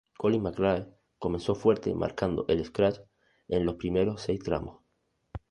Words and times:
Colin 0.17 0.41
McRae 0.41 0.87
comenzó 1.19 1.53
fuerte 1.53 1.93
marcando 1.93 2.45
el 2.47 2.65
scratch 2.65 3.01
en 3.47 3.67
los 3.67 3.75
primeros 3.75 4.19
seis 4.23 4.39
tramos. 4.39 4.81